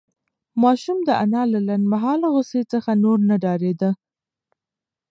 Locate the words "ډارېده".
3.43-3.91